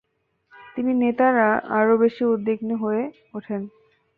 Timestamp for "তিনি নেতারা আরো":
0.73-1.93